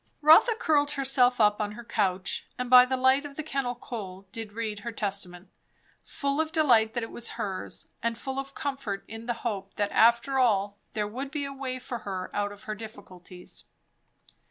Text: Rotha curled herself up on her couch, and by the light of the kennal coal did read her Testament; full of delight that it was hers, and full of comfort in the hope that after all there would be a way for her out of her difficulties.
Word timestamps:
Rotha 0.23 0.55
curled 0.55 0.93
herself 0.93 1.39
up 1.39 1.61
on 1.61 1.73
her 1.73 1.83
couch, 1.83 2.47
and 2.57 2.71
by 2.71 2.85
the 2.85 2.97
light 2.97 3.23
of 3.23 3.35
the 3.35 3.43
kennal 3.43 3.75
coal 3.75 4.25
did 4.31 4.53
read 4.53 4.79
her 4.79 4.91
Testament; 4.91 5.49
full 6.03 6.41
of 6.41 6.51
delight 6.51 6.95
that 6.95 7.03
it 7.03 7.11
was 7.11 7.29
hers, 7.37 7.87
and 8.01 8.17
full 8.17 8.39
of 8.39 8.55
comfort 8.55 9.03
in 9.07 9.27
the 9.27 9.33
hope 9.45 9.75
that 9.75 9.91
after 9.91 10.39
all 10.39 10.79
there 10.93 11.07
would 11.07 11.29
be 11.29 11.45
a 11.45 11.53
way 11.53 11.77
for 11.77 11.99
her 11.99 12.31
out 12.33 12.51
of 12.51 12.63
her 12.63 12.73
difficulties. 12.73 13.65